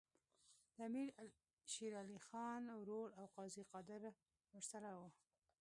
[0.75, 1.07] د امیر
[1.71, 4.01] شېر علي خان ورور او قاضي قادر
[4.53, 5.09] ورسره وو.